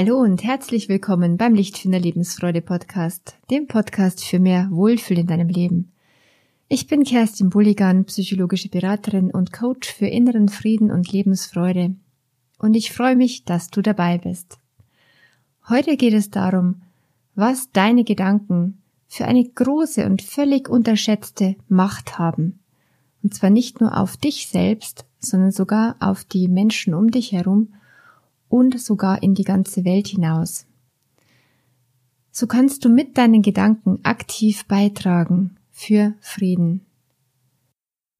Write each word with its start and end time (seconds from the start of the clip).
Hallo 0.00 0.20
und 0.20 0.44
herzlich 0.44 0.88
willkommen 0.88 1.38
beim 1.38 1.56
Lichtfinder 1.56 1.98
Lebensfreude 1.98 2.62
Podcast, 2.62 3.36
dem 3.50 3.66
Podcast 3.66 4.24
für 4.24 4.38
mehr 4.38 4.68
Wohlfühl 4.70 5.18
in 5.18 5.26
deinem 5.26 5.48
Leben. 5.48 5.90
Ich 6.68 6.86
bin 6.86 7.02
Kerstin 7.02 7.50
Bulligan, 7.50 8.04
psychologische 8.04 8.68
Beraterin 8.68 9.32
und 9.32 9.52
Coach 9.52 9.92
für 9.92 10.06
inneren 10.06 10.48
Frieden 10.48 10.92
und 10.92 11.10
Lebensfreude. 11.10 11.96
Und 12.60 12.76
ich 12.76 12.92
freue 12.92 13.16
mich, 13.16 13.44
dass 13.44 13.70
du 13.70 13.82
dabei 13.82 14.18
bist. 14.18 14.60
Heute 15.68 15.96
geht 15.96 16.14
es 16.14 16.30
darum, 16.30 16.82
was 17.34 17.72
deine 17.72 18.04
Gedanken 18.04 18.80
für 19.08 19.24
eine 19.24 19.42
große 19.42 20.06
und 20.06 20.22
völlig 20.22 20.68
unterschätzte 20.68 21.56
Macht 21.66 22.20
haben. 22.20 22.60
Und 23.24 23.34
zwar 23.34 23.50
nicht 23.50 23.80
nur 23.80 23.98
auf 23.98 24.16
dich 24.16 24.46
selbst, 24.46 25.06
sondern 25.18 25.50
sogar 25.50 25.96
auf 25.98 26.22
die 26.22 26.46
Menschen 26.46 26.94
um 26.94 27.10
dich 27.10 27.32
herum 27.32 27.72
und 28.48 28.80
sogar 28.80 29.22
in 29.22 29.34
die 29.34 29.44
ganze 29.44 29.84
Welt 29.84 30.08
hinaus. 30.08 30.66
So 32.30 32.46
kannst 32.46 32.84
du 32.84 32.88
mit 32.88 33.18
deinen 33.18 33.42
Gedanken 33.42 34.00
aktiv 34.04 34.64
beitragen 34.66 35.56
für 35.70 36.14
Frieden. 36.20 36.86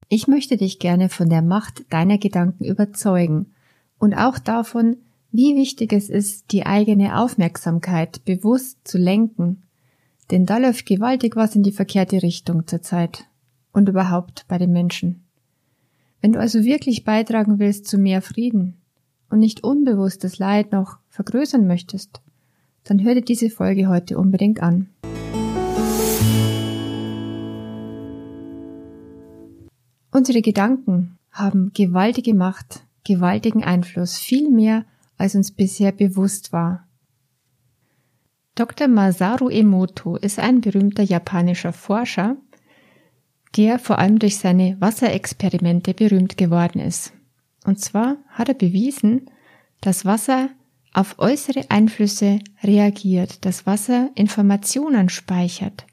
Ich 0.09 0.27
möchte 0.27 0.57
dich 0.57 0.79
gerne 0.79 1.09
von 1.09 1.29
der 1.29 1.41
Macht 1.41 1.85
deiner 1.91 2.17
Gedanken 2.17 2.65
überzeugen 2.65 3.53
und 3.99 4.13
auch 4.15 4.39
davon, 4.39 4.97
wie 5.31 5.55
wichtig 5.55 5.93
es 5.93 6.09
ist, 6.09 6.51
die 6.51 6.65
eigene 6.65 7.19
Aufmerksamkeit 7.19 8.25
bewusst 8.25 8.79
zu 8.83 8.97
lenken, 8.97 9.63
denn 10.31 10.45
da 10.45 10.57
läuft 10.57 10.85
gewaltig 10.85 11.35
was 11.35 11.55
in 11.55 11.63
die 11.63 11.71
verkehrte 11.71 12.23
Richtung 12.23 12.67
zurzeit 12.67 13.25
und 13.71 13.87
überhaupt 13.87 14.45
bei 14.47 14.57
den 14.57 14.71
Menschen. 14.71 15.23
Wenn 16.21 16.33
du 16.33 16.39
also 16.39 16.63
wirklich 16.63 17.03
beitragen 17.03 17.59
willst 17.59 17.87
zu 17.87 17.97
mehr 17.97 18.21
Frieden 18.21 18.79
und 19.29 19.39
nicht 19.39 19.63
unbewusstes 19.63 20.39
Leid 20.39 20.71
noch 20.71 20.97
vergrößern 21.09 21.67
möchtest, 21.67 22.21
dann 22.83 23.03
hör 23.03 23.15
dir 23.15 23.21
diese 23.21 23.49
Folge 23.49 23.87
heute 23.87 24.17
unbedingt 24.17 24.61
an. 24.61 24.89
Unsere 30.11 30.41
Gedanken 30.41 31.17
haben 31.31 31.71
gewaltige 31.73 32.33
Macht, 32.33 32.85
gewaltigen 33.03 33.63
Einfluss, 33.63 34.17
viel 34.17 34.49
mehr, 34.49 34.85
als 35.17 35.35
uns 35.35 35.51
bisher 35.51 35.91
bewusst 35.91 36.51
war. 36.51 36.87
Dr. 38.55 38.87
Masaru 38.87 39.49
Emoto 39.49 40.15
ist 40.17 40.39
ein 40.39 40.61
berühmter 40.61 41.03
japanischer 41.03 41.71
Forscher, 41.71 42.35
der 43.55 43.79
vor 43.79 43.99
allem 43.99 44.19
durch 44.19 44.37
seine 44.37 44.75
Wasserexperimente 44.79 45.93
berühmt 45.93 46.37
geworden 46.37 46.79
ist. 46.79 47.13
Und 47.65 47.79
zwar 47.79 48.17
hat 48.29 48.49
er 48.49 48.55
bewiesen, 48.55 49.29
dass 49.81 50.05
Wasser 50.05 50.49
auf 50.93 51.19
äußere 51.19 51.69
Einflüsse 51.69 52.39
reagiert, 52.63 53.45
dass 53.45 53.65
Wasser 53.65 54.09
Informationen 54.15 55.09
speichert. 55.09 55.85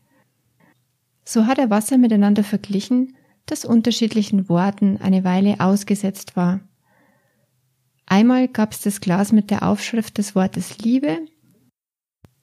So 1.25 1.47
hat 1.47 1.59
er 1.59 1.71
Wasser 1.71 1.99
miteinander 1.99 2.45
verglichen, 2.45 3.17
das 3.47 3.65
unterschiedlichen 3.65 4.49
Worten 4.49 4.99
eine 4.99 5.25
Weile 5.25 5.61
ausgesetzt 5.61 6.37
war. 6.37 6.61
Einmal 8.07 8.49
gab 8.49 8.73
es 8.73 8.81
das 8.81 9.01
Glas 9.01 9.33
mit 9.33 9.51
der 9.51 9.69
Aufschrift 9.69 10.19
des 10.19 10.35
Wortes 10.35 10.79
Liebe 10.79 11.19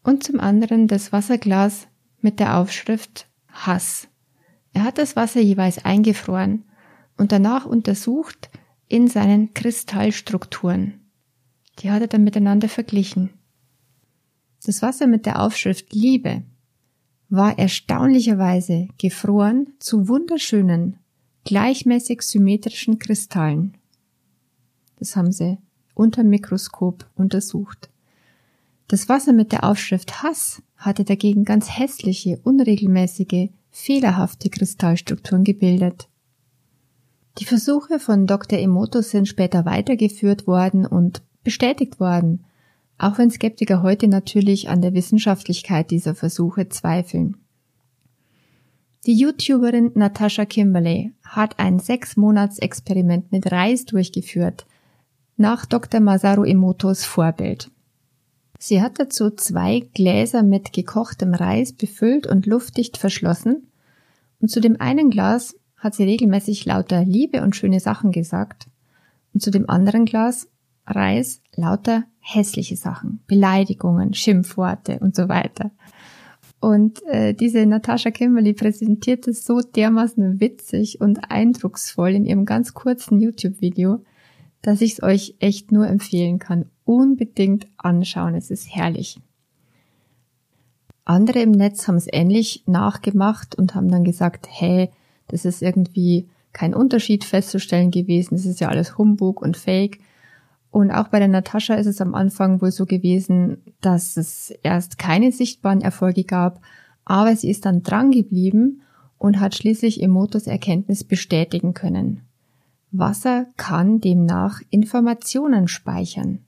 und 0.03 0.23
zum 0.23 0.39
anderen 0.39 0.87
das 0.87 1.11
Wasserglas 1.11 1.87
mit 2.19 2.39
der 2.39 2.57
Aufschrift 2.57 3.27
Hass. 3.47 4.07
Er 4.73 4.83
hat 4.83 4.97
das 4.97 5.15
Wasser 5.15 5.39
jeweils 5.39 5.83
eingefroren 5.85 6.65
und 7.17 7.31
danach 7.31 7.65
untersucht 7.65 8.49
in 8.93 9.07
seinen 9.07 9.55
Kristallstrukturen. 9.55 10.99
Die 11.79 11.89
hat 11.89 12.03
er 12.03 12.07
dann 12.07 12.23
miteinander 12.23 12.69
verglichen. 12.69 13.31
Das 14.63 14.83
Wasser 14.83 15.07
mit 15.07 15.25
der 15.25 15.41
Aufschrift 15.41 15.93
Liebe 15.93 16.43
war 17.27 17.57
erstaunlicherweise 17.57 18.89
gefroren 18.99 19.73
zu 19.79 20.07
wunderschönen, 20.07 20.99
gleichmäßig 21.43 22.21
symmetrischen 22.21 22.99
Kristallen. 22.99 23.77
Das 24.99 25.15
haben 25.15 25.31
sie 25.31 25.57
unter 25.95 26.23
Mikroskop 26.23 27.09
untersucht. 27.15 27.89
Das 28.89 29.09
Wasser 29.09 29.33
mit 29.33 29.53
der 29.53 29.63
Aufschrift 29.63 30.21
Hass 30.21 30.61
hatte 30.77 31.03
dagegen 31.03 31.45
ganz 31.45 31.79
hässliche, 31.79 32.39
unregelmäßige, 32.43 33.49
fehlerhafte 33.71 34.51
Kristallstrukturen 34.51 35.43
gebildet. 35.43 36.09
Die 37.39 37.45
Versuche 37.45 37.99
von 37.99 38.27
Dr. 38.27 38.59
Emoto 38.59 39.01
sind 39.01 39.27
später 39.27 39.65
weitergeführt 39.65 40.45
worden 40.45 40.85
und 40.85 41.23
bestätigt 41.43 41.99
worden, 41.99 42.45
auch 42.97 43.17
wenn 43.17 43.31
Skeptiker 43.31 43.81
heute 43.81 44.07
natürlich 44.07 44.69
an 44.69 44.81
der 44.81 44.93
Wissenschaftlichkeit 44.93 45.89
dieser 45.89 46.13
Versuche 46.13 46.69
zweifeln. 46.69 47.37
Die 49.05 49.15
YouTuberin 49.15 49.91
Natasha 49.95 50.45
Kimberley 50.45 51.11
hat 51.23 51.59
ein 51.59 51.79
sechs 51.79 52.15
Monats 52.15 52.59
Experiment 52.59 53.31
mit 53.31 53.51
Reis 53.51 53.85
durchgeführt, 53.85 54.65
nach 55.35 55.65
Dr. 55.65 55.99
Masaru 55.99 56.43
Emotos 56.43 57.03
Vorbild. 57.03 57.71
Sie 58.59 58.81
hat 58.81 58.99
dazu 58.99 59.31
zwei 59.31 59.81
Gläser 59.93 60.43
mit 60.43 60.71
gekochtem 60.71 61.33
Reis 61.33 61.73
befüllt 61.73 62.27
und 62.27 62.45
luftdicht 62.45 62.97
verschlossen 62.97 63.67
und 64.39 64.49
zu 64.49 64.61
dem 64.61 64.79
einen 64.79 65.09
Glas 65.09 65.55
hat 65.83 65.95
sie 65.95 66.03
regelmäßig 66.03 66.65
lauter 66.65 67.03
Liebe 67.03 67.41
und 67.41 67.55
schöne 67.55 67.79
Sachen 67.79 68.11
gesagt 68.11 68.67
und 69.33 69.41
zu 69.41 69.51
dem 69.51 69.69
anderen 69.69 70.05
Glas 70.05 70.47
Reis 70.85 71.41
lauter 71.55 72.03
hässliche 72.19 72.75
Sachen, 72.75 73.21
Beleidigungen, 73.27 74.13
Schimpfworte 74.13 74.99
und 74.99 75.15
so 75.15 75.29
weiter. 75.29 75.71
Und 76.59 77.03
äh, 77.07 77.33
diese 77.33 77.65
Natascha 77.65 78.11
Kimberly 78.11 78.53
präsentiert 78.53 79.27
es 79.27 79.45
so 79.45 79.59
dermaßen 79.59 80.39
witzig 80.39 81.01
und 81.01 81.29
eindrucksvoll 81.29 82.11
in 82.11 82.25
ihrem 82.25 82.45
ganz 82.45 82.73
kurzen 82.73 83.19
YouTube-Video, 83.19 84.03
dass 84.61 84.79
ich 84.81 84.93
es 84.93 85.03
euch 85.03 85.35
echt 85.39 85.73
nur 85.73 85.87
empfehlen 85.87 86.39
kann 86.39 86.65
unbedingt 86.85 87.67
anschauen. 87.77 88.35
Es 88.35 88.49
ist 88.49 88.73
herrlich. 88.73 89.19
Andere 91.05 91.41
im 91.41 91.51
Netz 91.51 91.87
haben 91.87 91.97
es 91.97 92.07
ähnlich 92.11 92.63
nachgemacht 92.65 93.55
und 93.55 93.75
haben 93.75 93.89
dann 93.91 94.05
gesagt, 94.05 94.47
hey, 94.49 94.89
das 95.27 95.45
ist 95.45 95.61
irgendwie 95.61 96.27
kein 96.51 96.73
Unterschied 96.73 97.23
festzustellen 97.23 97.91
gewesen, 97.91 98.35
das 98.35 98.45
ist 98.45 98.59
ja 98.59 98.69
alles 98.69 98.97
Humbug 98.97 99.41
und 99.41 99.57
Fake. 99.57 99.99
Und 100.69 100.91
auch 100.91 101.07
bei 101.07 101.19
der 101.19 101.27
Natascha 101.27 101.75
ist 101.75 101.87
es 101.87 102.01
am 102.01 102.15
Anfang 102.15 102.61
wohl 102.61 102.71
so 102.71 102.85
gewesen, 102.85 103.57
dass 103.81 104.17
es 104.17 104.51
erst 104.63 104.97
keine 104.97 105.31
sichtbaren 105.31 105.81
Erfolge 105.81 106.23
gab, 106.23 106.61
aber 107.05 107.35
sie 107.35 107.49
ist 107.49 107.65
dann 107.65 107.83
dran 107.83 108.11
geblieben 108.11 108.81
und 109.17 109.39
hat 109.39 109.55
schließlich 109.55 110.01
Emotos 110.01 110.47
Erkenntnis 110.47 111.03
bestätigen 111.03 111.73
können. 111.73 112.21
Wasser 112.91 113.47
kann 113.57 114.01
demnach 114.01 114.61
Informationen 114.69 115.67
speichern. 115.67 116.39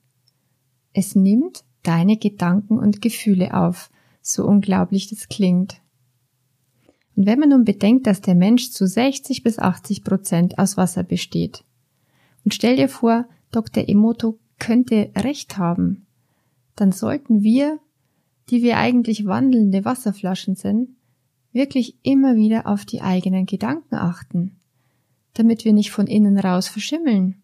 Es 0.93 1.15
nimmt 1.15 1.63
deine 1.83 2.17
Gedanken 2.17 2.77
und 2.77 3.01
Gefühle 3.01 3.53
auf, 3.53 3.89
so 4.21 4.45
unglaublich 4.45 5.09
das 5.09 5.27
klingt. 5.27 5.81
Und 7.15 7.25
wenn 7.25 7.39
man 7.39 7.49
nun 7.49 7.63
bedenkt, 7.63 8.07
dass 8.07 8.21
der 8.21 8.35
Mensch 8.35 8.71
zu 8.71 8.87
60 8.87 9.43
bis 9.43 9.59
80 9.59 10.03
Prozent 10.03 10.59
aus 10.59 10.77
Wasser 10.77 11.03
besteht, 11.03 11.63
und 12.43 12.53
stell 12.53 12.75
dir 12.75 12.89
vor, 12.89 13.25
Dr. 13.51 13.89
Emoto 13.89 14.37
könnte 14.59 15.11
recht 15.17 15.57
haben, 15.57 16.05
dann 16.75 16.91
sollten 16.91 17.41
wir, 17.41 17.79
die 18.49 18.61
wir 18.61 18.77
eigentlich 18.77 19.25
wandelnde 19.25 19.83
Wasserflaschen 19.83 20.55
sind, 20.55 20.89
wirklich 21.51 21.95
immer 22.03 22.35
wieder 22.35 22.67
auf 22.67 22.85
die 22.85 23.01
eigenen 23.01 23.47
Gedanken 23.47 23.95
achten, 23.95 24.57
damit 25.33 25.65
wir 25.65 25.73
nicht 25.73 25.89
von 25.89 26.05
innen 26.05 26.37
raus 26.37 26.67
verschimmeln 26.67 27.41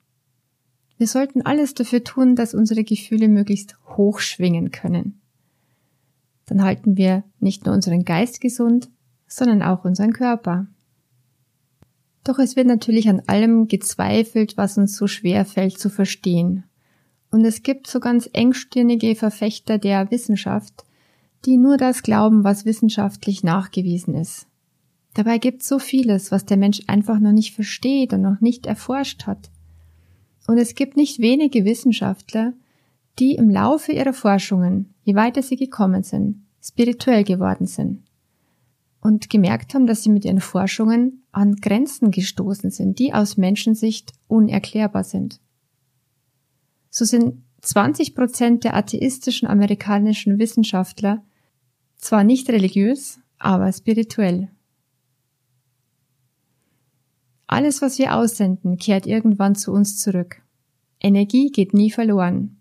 wir 1.02 1.08
sollten 1.08 1.42
alles 1.42 1.74
dafür 1.74 2.04
tun, 2.04 2.36
dass 2.36 2.54
unsere 2.54 2.84
Gefühle 2.84 3.28
möglichst 3.28 3.76
hoch 3.98 4.20
schwingen 4.20 4.70
können. 4.70 5.20
Dann 6.46 6.62
halten 6.62 6.96
wir 6.96 7.24
nicht 7.40 7.66
nur 7.66 7.74
unseren 7.74 8.06
Geist 8.06 8.40
gesund, 8.40 8.88
sondern 9.32 9.62
auch 9.62 9.86
unseren 9.86 10.14
Körper. 10.14 10.68
Doch 12.24 12.38
es 12.38 12.56
wird 12.56 12.68
natürlich 12.68 13.10
an 13.10 13.22
allem 13.28 13.68
gezweifelt, 13.68 14.58
was 14.58 14.78
uns 14.78 14.96
so 14.96 15.08
schwer 15.08 15.46
fällt 15.46 15.80
zu 15.80 15.90
verstehen. 15.90 16.66
Und 17.32 17.46
es 17.46 17.64
gibt 17.64 17.88
so 17.88 18.00
ganz 18.00 18.30
engstirnige 18.34 19.16
Verfechter 19.16 19.78
der 19.78 20.12
Wissenschaft, 20.12 20.84
die 21.46 21.58
nur 21.58 21.78
das 21.78 22.04
glauben, 22.04 22.44
was 22.44 22.66
wissenschaftlich 22.66 23.42
nachgewiesen 23.42 24.16
ist. 24.16 24.48
Dabei 25.14 25.38
gibt 25.38 25.62
es 25.62 25.70
so 25.70 25.80
vieles, 25.80 26.32
was 26.32 26.46
der 26.46 26.58
Mensch 26.58 26.82
einfach 26.88 27.20
noch 27.20 27.32
nicht 27.32 27.56
versteht 27.56 28.14
und 28.14 28.22
noch 28.22 28.42
nicht 28.42 28.66
erforscht 28.66 29.26
hat. 29.26 29.50
Und 30.46 30.58
es 30.58 30.76
gibt 30.76 30.98
nicht 30.98 31.20
wenige 31.20 31.64
Wissenschaftler, 31.64 32.54
die 33.18 33.36
im 33.36 33.50
Laufe 33.50 33.94
ihrer 33.94 34.14
Forschungen, 34.14 34.94
je 35.04 35.16
weiter 35.16 35.42
sie 35.42 35.56
gekommen 35.56 36.04
sind, 36.04 36.44
spirituell 36.62 37.24
geworden 37.24 37.66
sind 37.66 38.04
und 39.02 39.30
gemerkt 39.30 39.74
haben, 39.74 39.88
dass 39.88 40.04
sie 40.04 40.10
mit 40.10 40.26
ihren 40.26 40.40
Forschungen 40.40 41.24
an 41.32 41.56
Grenzen 41.56 42.12
gestoßen 42.12 42.70
sind, 42.70 43.00
die 43.00 43.14
aus 43.14 43.36
Menschensicht 43.36 44.14
unerklärbar 44.28 45.04
sind. 45.04 45.42
So 46.90 47.04
sind 47.06 47.44
20 47.62 48.16
Prozent 48.16 48.64
der 48.64 48.76
atheistischen 48.76 49.48
amerikanischen 49.48 50.40
Wissenschaftler 50.40 51.24
zwar 51.98 52.24
nicht 52.24 52.50
religiös, 52.50 53.20
aber 53.38 53.72
spirituell. 53.72 54.50
Alles, 57.48 57.82
was 57.82 57.98
wir 57.98 58.16
aussenden, 58.16 58.78
kehrt 58.78 59.06
irgendwann 59.06 59.56
zu 59.56 59.72
uns 59.72 59.98
zurück. 59.98 60.42
Energie 61.00 61.52
geht 61.52 61.74
nie 61.74 61.92
verloren. 61.92 62.58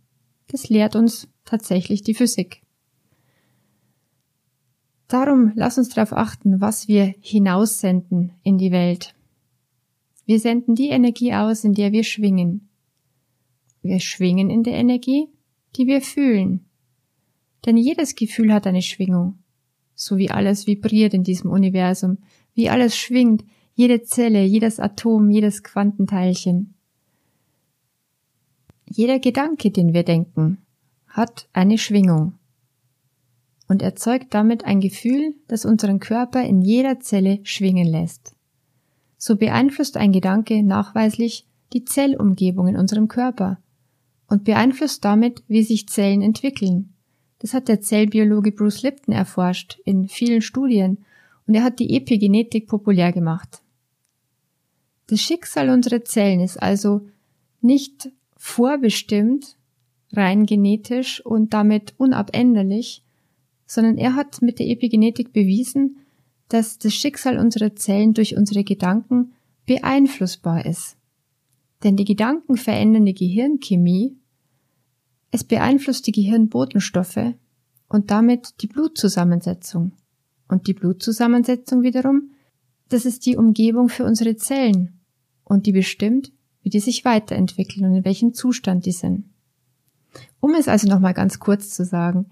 Das 0.49 0.69
lehrt 0.69 0.97
uns 0.97 1.29
tatsächlich 1.45 2.03
die 2.03 2.15
Physik. 2.15 2.63
Darum 5.11 5.51
lass 5.57 5.77
uns 5.77 5.89
darauf 5.89 6.13
achten, 6.13 6.61
was 6.61 6.87
wir 6.87 7.17
hinaussenden 7.19 8.31
in 8.45 8.59
die 8.59 8.71
Welt. 8.71 9.13
Wir 10.25 10.39
senden 10.39 10.77
die 10.77 10.91
Energie 10.91 11.35
aus, 11.35 11.65
in 11.65 11.75
der 11.75 11.91
wir 11.91 12.05
schwingen. 12.05 12.69
Wir 13.83 13.99
schwingen 13.99 14.51
in 14.51 14.63
der 14.63 14.75
Energie, 14.75 15.27
die 15.75 15.89
wir 15.89 16.01
fühlen. 16.01 16.65
Denn 17.67 17.77
jedes 17.77 18.15
Gefühl 18.15 18.53
hat 18.55 18.69
eine 18.69 18.83
Schwingung. 18.83 19.41
So 19.97 20.17
wie 20.17 20.31
alles 20.31 20.69
vibriert 20.69 21.13
in 21.13 21.25
diesem 21.25 21.51
Universum, 21.51 22.19
wie 22.55 22.71
alles 22.71 22.97
schwingt, 22.97 23.45
jede 23.75 24.03
Zelle, 24.03 24.45
jedes 24.45 24.79
Atom, 24.79 25.29
jedes 25.29 25.65
Quantenteilchen. 25.65 26.75
Jeder 28.87 29.19
Gedanke, 29.19 29.73
den 29.73 29.93
wir 29.93 30.05
denken, 30.05 30.59
hat 31.09 31.49
eine 31.53 31.79
Schwingung 31.79 32.35
und 33.71 33.83
erzeugt 33.83 34.35
damit 34.35 34.65
ein 34.65 34.81
Gefühl, 34.81 35.33
das 35.47 35.65
unseren 35.65 36.01
Körper 36.01 36.43
in 36.43 36.61
jeder 36.61 36.99
Zelle 36.99 37.39
schwingen 37.45 37.87
lässt. 37.87 38.35
So 39.17 39.37
beeinflusst 39.37 39.97
ein 39.97 40.11
Gedanke 40.11 40.65
nachweislich 40.65 41.47
die 41.73 41.85
Zellumgebung 41.85 42.67
in 42.67 42.77
unserem 42.77 43.07
Körper 43.07 43.61
und 44.27 44.43
beeinflusst 44.43 45.05
damit, 45.05 45.45
wie 45.47 45.63
sich 45.63 45.89
Zellen 45.89 46.21
entwickeln. 46.21 46.95
Das 47.39 47.55
hat 47.55 47.69
der 47.69 47.81
Zellbiologe 47.81 48.51
Bruce 48.51 48.83
Lipton 48.83 49.15
erforscht 49.15 49.79
in 49.85 50.09
vielen 50.09 50.43
Studien 50.43 51.05
und 51.47 51.55
er 51.55 51.63
hat 51.63 51.79
die 51.79 51.97
Epigenetik 51.97 52.67
populär 52.67 53.13
gemacht. 53.13 53.63
Das 55.07 55.21
Schicksal 55.21 55.71
unserer 55.71 56.05
Zellen 56.05 56.41
ist 56.41 56.61
also 56.61 57.03
nicht 57.61 58.11
vorbestimmt, 58.37 59.57
rein 60.13 60.45
genetisch 60.45 61.25
und 61.25 61.55
damit 61.55 61.95
unabänderlich, 61.99 63.05
sondern 63.71 63.99
er 63.99 64.17
hat 64.17 64.43
mit 64.43 64.59
der 64.59 64.67
Epigenetik 64.67 65.33
bewiesen, 65.33 65.99
dass 66.49 66.79
das 66.79 66.93
Schicksal 66.93 67.39
unserer 67.39 67.77
Zellen 67.77 68.15
durch 68.15 68.37
unsere 68.37 68.65
Gedanken 68.65 69.33
beeinflussbar 69.65 70.67
ist. 70.67 70.97
Denn 71.85 71.97
die 71.97 72.05
Gedanken 72.05 72.57
verändern 72.57 73.07
die 73.07 73.15
Gehirnchemie, 73.15 74.17
es 75.31 75.45
beeinflusst 75.45 76.05
die 76.09 76.13
Gehirnbotenstoffe 76.13 77.35
und 77.89 78.11
damit 78.11 78.61
die 78.61 78.67
Blutzusammensetzung. 78.67 79.93
Und 80.49 80.67
die 80.67 80.75
Blutzusammensetzung 80.75 81.83
wiederum, 81.83 82.33
das 82.89 83.07
ist 83.07 83.25
die 83.25 83.37
Umgebung 83.37 83.89
für 83.89 84.05
unsere 84.05 84.35
Zellen 84.35 84.99
und 85.45 85.67
die 85.67 85.73
bestimmt, 85.73 86.33
wie 86.63 86.71
die 86.71 86.81
sich 86.81 87.05
weiterentwickeln 87.05 87.87
und 87.87 87.95
in 87.95 88.05
welchem 88.05 88.35
Zustand 88.35 88.85
die 88.85 88.91
sind. 88.91 89.27
Um 90.41 90.55
es 90.55 90.67
also 90.67 90.89
nochmal 90.89 91.15
ganz 91.15 91.39
kurz 91.39 91.71
zu 91.71 91.85
sagen, 91.85 92.27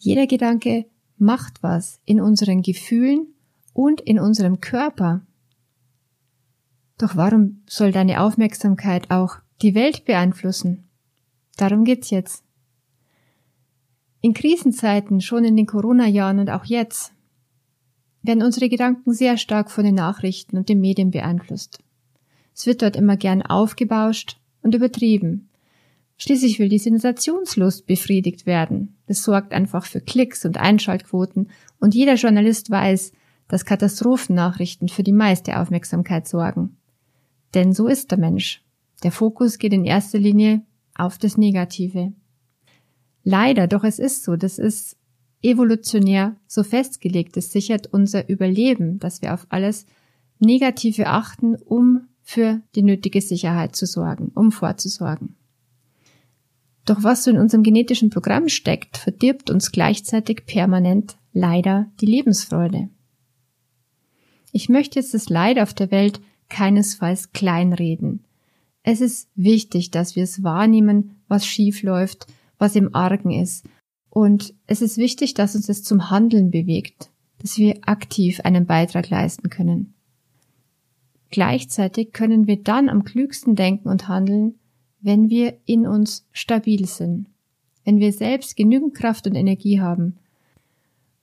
jeder 0.00 0.26
Gedanke 0.26 0.86
macht 1.18 1.62
was 1.62 2.00
in 2.06 2.20
unseren 2.20 2.62
Gefühlen 2.62 3.34
und 3.74 4.00
in 4.00 4.18
unserem 4.18 4.60
Körper. 4.60 5.20
Doch 6.96 7.16
warum 7.16 7.62
soll 7.68 7.92
deine 7.92 8.22
Aufmerksamkeit 8.22 9.10
auch 9.10 9.36
die 9.60 9.74
Welt 9.74 10.06
beeinflussen? 10.06 10.88
Darum 11.56 11.84
geht's 11.84 12.10
jetzt. 12.10 12.42
In 14.22 14.32
Krisenzeiten, 14.32 15.20
schon 15.20 15.44
in 15.44 15.56
den 15.56 15.66
Corona-Jahren 15.66 16.38
und 16.38 16.50
auch 16.50 16.64
jetzt, 16.64 17.12
werden 18.22 18.42
unsere 18.42 18.68
Gedanken 18.70 19.12
sehr 19.12 19.36
stark 19.36 19.70
von 19.70 19.84
den 19.84 19.94
Nachrichten 19.94 20.56
und 20.56 20.68
den 20.68 20.80
Medien 20.80 21.10
beeinflusst. 21.10 21.82
Es 22.54 22.66
wird 22.66 22.82
dort 22.82 22.96
immer 22.96 23.16
gern 23.16 23.42
aufgebauscht 23.42 24.38
und 24.62 24.74
übertrieben. 24.74 25.49
Schließlich 26.22 26.58
will 26.58 26.68
die 26.68 26.78
Sensationslust 26.78 27.86
befriedigt 27.86 28.44
werden. 28.44 28.98
Das 29.06 29.22
sorgt 29.22 29.54
einfach 29.54 29.86
für 29.86 30.02
Klicks 30.02 30.44
und 30.44 30.58
Einschaltquoten 30.58 31.48
und 31.78 31.94
jeder 31.94 32.16
Journalist 32.16 32.70
weiß, 32.70 33.12
dass 33.48 33.64
Katastrophennachrichten 33.64 34.90
für 34.90 35.02
die 35.02 35.14
meiste 35.14 35.58
Aufmerksamkeit 35.58 36.28
sorgen. 36.28 36.76
Denn 37.54 37.72
so 37.72 37.86
ist 37.86 38.10
der 38.10 38.18
Mensch. 38.18 38.62
Der 39.02 39.12
Fokus 39.12 39.56
geht 39.56 39.72
in 39.72 39.86
erster 39.86 40.18
Linie 40.18 40.60
auf 40.94 41.16
das 41.16 41.38
Negative. 41.38 42.12
Leider, 43.24 43.66
doch 43.66 43.82
es 43.82 43.98
ist 43.98 44.22
so, 44.22 44.36
das 44.36 44.58
ist 44.58 44.98
evolutionär 45.40 46.36
so 46.46 46.62
festgelegt, 46.64 47.38
es 47.38 47.50
sichert 47.50 47.86
unser 47.86 48.28
Überleben, 48.28 48.98
dass 48.98 49.22
wir 49.22 49.32
auf 49.32 49.46
alles 49.48 49.86
Negative 50.38 51.06
achten, 51.06 51.56
um 51.56 52.08
für 52.20 52.60
die 52.74 52.82
nötige 52.82 53.22
Sicherheit 53.22 53.74
zu 53.74 53.86
sorgen, 53.86 54.32
um 54.34 54.52
vorzusorgen. 54.52 55.39
Doch 56.90 57.04
was 57.04 57.22
so 57.22 57.30
in 57.30 57.38
unserem 57.38 57.62
genetischen 57.62 58.10
Programm 58.10 58.48
steckt, 58.48 58.96
verdirbt 58.96 59.48
uns 59.48 59.70
gleichzeitig 59.70 60.44
permanent 60.44 61.16
leider 61.32 61.88
die 62.00 62.06
Lebensfreude. 62.06 62.88
Ich 64.50 64.68
möchte 64.68 64.98
jetzt 64.98 65.14
das 65.14 65.28
Leid 65.28 65.60
auf 65.60 65.72
der 65.72 65.92
Welt 65.92 66.20
keinesfalls 66.48 67.30
kleinreden. 67.30 68.24
Es 68.82 69.00
ist 69.00 69.28
wichtig, 69.36 69.92
dass 69.92 70.16
wir 70.16 70.24
es 70.24 70.42
wahrnehmen, 70.42 71.22
was 71.28 71.46
schief 71.46 71.84
läuft, 71.84 72.26
was 72.58 72.74
im 72.74 72.92
Argen 72.92 73.30
ist. 73.30 73.64
Und 74.08 74.52
es 74.66 74.82
ist 74.82 74.98
wichtig, 74.98 75.34
dass 75.34 75.54
uns 75.54 75.68
es 75.68 75.84
zum 75.84 76.10
Handeln 76.10 76.50
bewegt, 76.50 77.12
dass 77.38 77.56
wir 77.56 77.78
aktiv 77.82 78.40
einen 78.40 78.66
Beitrag 78.66 79.10
leisten 79.10 79.48
können. 79.48 79.94
Gleichzeitig 81.30 82.12
können 82.12 82.48
wir 82.48 82.60
dann 82.60 82.88
am 82.88 83.04
klügsten 83.04 83.54
denken 83.54 83.88
und 83.88 84.08
handeln, 84.08 84.56
wenn 85.00 85.30
wir 85.30 85.56
in 85.66 85.86
uns 85.86 86.26
stabil 86.32 86.86
sind, 86.86 87.26
wenn 87.84 87.98
wir 87.98 88.12
selbst 88.12 88.56
genügend 88.56 88.94
Kraft 88.94 89.26
und 89.26 89.34
Energie 89.34 89.80
haben. 89.80 90.16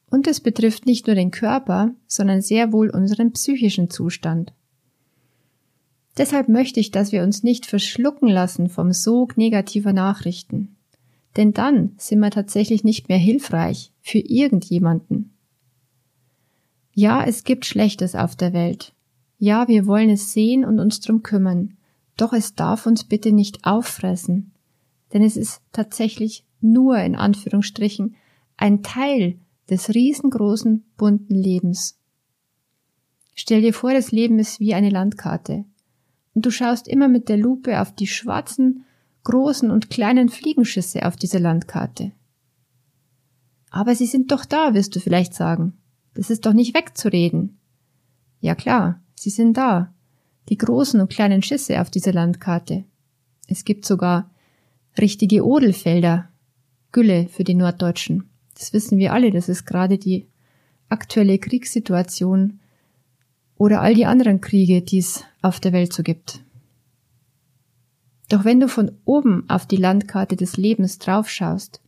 Und 0.09 0.27
es 0.27 0.39
betrifft 0.39 0.85
nicht 0.85 1.07
nur 1.07 1.15
den 1.15 1.31
Körper, 1.31 1.93
sondern 2.07 2.41
sehr 2.41 2.71
wohl 2.71 2.89
unseren 2.89 3.33
psychischen 3.33 3.89
Zustand. 3.89 4.53
Deshalb 6.17 6.49
möchte 6.49 6.79
ich, 6.79 6.91
dass 6.91 7.11
wir 7.11 7.21
uns 7.23 7.43
nicht 7.43 7.65
verschlucken 7.65 8.27
lassen 8.27 8.69
vom 8.69 8.91
Sog 8.91 9.37
negativer 9.37 9.93
Nachrichten. 9.93 10.75
Denn 11.35 11.53
dann 11.53 11.91
sind 11.97 12.19
wir 12.19 12.31
tatsächlich 12.31 12.83
nicht 12.83 13.09
mehr 13.09 13.19
hilfreich 13.19 13.91
für 14.01 14.17
irgendjemanden. 14.17 15.33
Ja, 16.93 17.23
es 17.23 17.43
gibt 17.43 17.65
Schlechtes 17.65 18.15
auf 18.15 18.35
der 18.35 18.53
Welt. 18.53 18.93
Ja, 19.37 19.67
wir 19.67 19.85
wollen 19.85 20.09
es 20.09 20.33
sehen 20.33 20.65
und 20.65 20.79
uns 20.79 20.99
drum 20.99 21.21
kümmern. 21.21 21.76
Doch 22.17 22.33
es 22.33 22.55
darf 22.55 22.85
uns 22.85 23.03
bitte 23.03 23.31
nicht 23.31 23.63
auffressen, 23.65 24.51
denn 25.13 25.23
es 25.23 25.37
ist 25.37 25.61
tatsächlich 25.71 26.43
nur 26.59 26.97
in 26.97 27.15
Anführungsstrichen 27.15 28.15
ein 28.57 28.81
Teil 28.81 29.39
des 29.69 29.93
riesengroßen 29.93 30.83
bunten 30.97 31.35
Lebens. 31.35 31.99
Stell 33.35 33.61
dir 33.61 33.73
vor, 33.73 33.93
das 33.93 34.11
Leben 34.11 34.39
ist 34.39 34.59
wie 34.59 34.73
eine 34.73 34.89
Landkarte 34.89 35.65
und 36.33 36.45
du 36.45 36.51
schaust 36.51 36.87
immer 36.87 37.07
mit 37.07 37.29
der 37.29 37.37
Lupe 37.37 37.79
auf 37.81 37.93
die 37.93 38.07
schwarzen, 38.07 38.83
großen 39.23 39.69
und 39.69 39.89
kleinen 39.89 40.29
Fliegenschüsse 40.29 41.05
auf 41.05 41.15
dieser 41.15 41.39
Landkarte. 41.39 42.11
Aber 43.69 43.93
sie 43.93 44.05
sind 44.07 44.31
doch 44.31 44.45
da, 44.45 44.73
wirst 44.73 44.95
du 44.95 44.99
vielleicht 44.99 45.33
sagen. 45.33 45.73
Das 46.15 46.31
ist 46.31 46.45
doch 46.45 46.53
nicht 46.53 46.75
wegzureden. 46.75 47.59
Ja 48.39 48.55
klar, 48.55 49.01
sie 49.15 49.29
sind 49.29 49.57
da 49.57 49.93
die 50.49 50.57
großen 50.57 50.99
und 50.99 51.09
kleinen 51.09 51.41
Schüsse 51.41 51.81
auf 51.81 51.89
dieser 51.89 52.13
Landkarte. 52.13 52.83
Es 53.47 53.65
gibt 53.65 53.85
sogar 53.85 54.29
richtige 54.97 55.45
Odelfelder, 55.45 56.29
Gülle 56.91 57.27
für 57.27 57.43
die 57.43 57.53
Norddeutschen. 57.53 58.29
Das 58.55 58.73
wissen 58.73 58.97
wir 58.97 59.13
alle, 59.13 59.31
das 59.31 59.49
ist 59.49 59.65
gerade 59.65 59.97
die 59.97 60.27
aktuelle 60.89 61.37
Kriegssituation 61.37 62.59
oder 63.55 63.81
all 63.81 63.93
die 63.93 64.05
anderen 64.05 64.41
Kriege, 64.41 64.81
die 64.81 64.99
es 64.99 65.23
auf 65.41 65.59
der 65.59 65.73
Welt 65.73 65.93
so 65.93 66.03
gibt. 66.03 66.41
Doch 68.29 68.45
wenn 68.45 68.59
du 68.59 68.67
von 68.67 68.91
oben 69.05 69.49
auf 69.49 69.65
die 69.65 69.77
Landkarte 69.77 70.35
des 70.35 70.57
Lebens 70.57 70.99
draufschaust, 70.99 71.81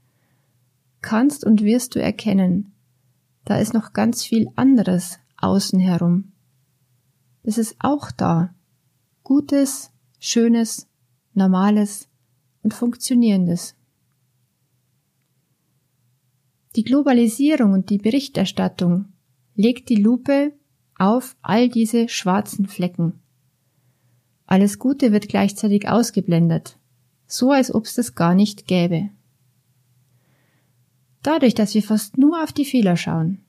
kannst 1.01 1.45
und 1.45 1.63
wirst 1.63 1.95
du 1.95 2.01
erkennen, 2.01 2.73
da 3.45 3.57
ist 3.57 3.73
noch 3.73 3.93
ganz 3.93 4.23
viel 4.23 4.49
anderes 4.55 5.19
außen 5.37 5.79
herum 5.79 6.31
ist 7.49 7.57
es 7.57 7.75
auch 7.79 8.11
da. 8.11 8.53
Gutes, 9.23 9.91
Schönes, 10.19 10.87
Normales 11.33 12.07
und 12.61 12.75
Funktionierendes. 12.75 13.75
Die 16.75 16.83
Globalisierung 16.83 17.73
und 17.73 17.89
die 17.89 17.97
Berichterstattung 17.97 19.05
legt 19.55 19.89
die 19.89 19.95
Lupe 19.95 20.53
auf 20.95 21.35
all 21.41 21.69
diese 21.69 22.07
schwarzen 22.07 22.67
Flecken. 22.67 23.19
Alles 24.45 24.77
Gute 24.77 25.11
wird 25.11 25.27
gleichzeitig 25.27 25.89
ausgeblendet. 25.89 26.77
so 27.25 27.51
als 27.51 27.73
ob's 27.73 27.95
das 27.95 28.13
gar 28.15 28.35
nicht 28.35 28.67
gäbe. 28.67 29.09
Dadurch, 31.23 31.53
dass 31.53 31.73
wir 31.73 31.83
fast 31.83 32.17
nur 32.17 32.43
auf 32.43 32.53
die 32.53 32.65
Fehler 32.65 32.95
schauen, 32.95 33.39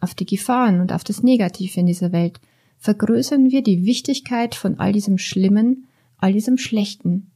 auf 0.00 0.14
die 0.14 0.26
Gefahren 0.26 0.80
und 0.80 0.92
auf 0.92 1.04
das 1.04 1.22
Negative 1.22 1.78
in 1.78 1.86
dieser 1.86 2.10
Welt, 2.10 2.40
vergrößern 2.80 3.50
wir 3.50 3.62
die 3.62 3.84
Wichtigkeit 3.84 4.54
von 4.54 4.78
all 4.80 4.92
diesem 4.92 5.18
Schlimmen, 5.18 5.86
all 6.16 6.32
diesem 6.32 6.56
Schlechten. 6.56 7.30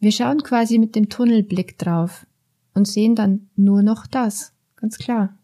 Wir 0.00 0.12
schauen 0.12 0.42
quasi 0.42 0.78
mit 0.78 0.94
dem 0.94 1.08
Tunnelblick 1.08 1.78
drauf 1.78 2.26
und 2.74 2.86
sehen 2.86 3.14
dann 3.14 3.48
nur 3.56 3.82
noch 3.82 4.06
das, 4.06 4.52
ganz 4.76 4.98
klar. 4.98 5.36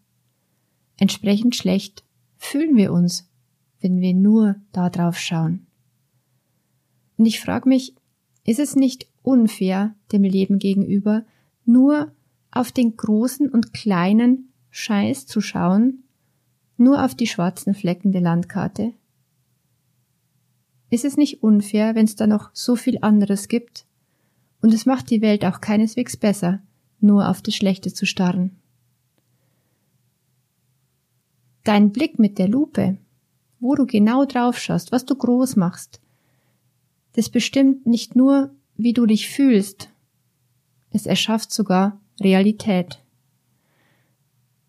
Entsprechend 0.97 1.55
schlecht 1.55 2.03
fühlen 2.37 2.77
wir 2.77 2.93
uns, 2.93 3.27
wenn 3.81 3.99
wir 3.99 4.13
nur 4.13 4.55
da 4.71 4.91
drauf 4.91 5.17
schauen. 5.17 5.65
Und 7.17 7.25
ich 7.25 7.39
frage 7.39 7.67
mich, 7.67 7.95
ist 8.45 8.59
es 8.59 8.75
nicht 8.75 9.07
unfair 9.23 9.95
dem 10.11 10.23
Leben 10.23 10.59
gegenüber, 10.59 11.25
nur 11.65 12.11
auf 12.51 12.71
den 12.71 12.95
großen 12.95 13.49
und 13.49 13.73
kleinen 13.73 14.49
Scheiß 14.69 15.25
zu 15.25 15.41
schauen, 15.41 16.03
nur 16.77 17.03
auf 17.03 17.15
die 17.15 17.27
schwarzen 17.27 17.73
Flecken 17.73 18.11
der 18.11 18.21
Landkarte? 18.21 18.93
Ist 20.93 21.05
es 21.05 21.17
nicht 21.17 21.41
unfair, 21.41 21.95
wenn 21.95 22.05
es 22.05 22.15
da 22.15 22.27
noch 22.27 22.51
so 22.53 22.75
viel 22.75 22.99
anderes 23.01 23.47
gibt? 23.47 23.87
Und 24.61 24.75
es 24.75 24.85
macht 24.85 25.09
die 25.09 25.23
Welt 25.23 25.43
auch 25.43 25.59
keineswegs 25.59 26.17
besser, 26.17 26.61
nur 26.99 27.29
auf 27.29 27.41
das 27.41 27.55
Schlechte 27.55 27.91
zu 27.91 28.05
starren. 28.05 28.51
Dein 31.63 31.91
Blick 31.91 32.19
mit 32.19 32.37
der 32.37 32.47
Lupe, 32.47 32.99
wo 33.59 33.73
du 33.73 33.87
genau 33.87 34.25
drauf 34.25 34.59
schaust, 34.59 34.91
was 34.91 35.03
du 35.03 35.15
groß 35.15 35.55
machst, 35.55 35.99
das 37.13 37.27
bestimmt 37.31 37.87
nicht 37.87 38.15
nur, 38.15 38.51
wie 38.77 38.93
du 38.93 39.07
dich 39.07 39.27
fühlst, 39.29 39.89
es 40.91 41.07
erschafft 41.07 41.51
sogar 41.51 41.99
Realität. 42.21 42.99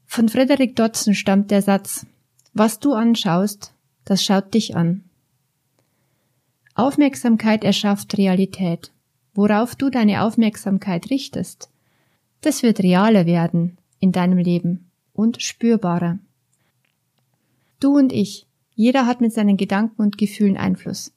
Von 0.07 0.31
Frederick 0.31 0.75
Dodson 0.75 1.15
stammt 1.15 1.51
der 1.51 1.61
Satz, 1.61 2.07
was 2.55 2.79
du 2.79 2.95
anschaust, 2.95 3.75
das 4.07 4.25
schaut 4.25 4.55
dich 4.55 4.75
an. 4.75 5.04
Aufmerksamkeit 6.75 7.63
erschafft 7.63 8.19
Realität. 8.19 8.91
Worauf 9.33 9.77
du 9.77 9.91
deine 9.91 10.23
Aufmerksamkeit 10.23 11.09
richtest, 11.11 11.71
das 12.41 12.63
wird 12.63 12.81
realer 12.81 13.27
werden 13.27 13.79
in 14.01 14.11
deinem 14.11 14.39
Leben 14.39 14.91
und 15.13 15.41
spürbarer. 15.41 16.19
Du 17.79 17.97
und 17.97 18.13
ich, 18.13 18.47
jeder 18.75 19.07
hat 19.07 19.21
mit 19.21 19.33
seinen 19.33 19.57
Gedanken 19.57 20.03
und 20.03 20.19
Gefühlen 20.19 20.57
Einfluss. 20.57 21.13